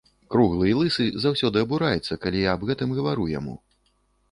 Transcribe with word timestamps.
Круглы 0.35 0.69
і 0.71 0.77
лысы 0.79 1.05
заўсёды 1.25 1.61
абураецца, 1.67 2.19
калі 2.25 2.43
я 2.47 2.57
аб 2.59 2.67
гэтым 2.73 2.89
гавару 3.03 3.31
яму. 3.39 3.55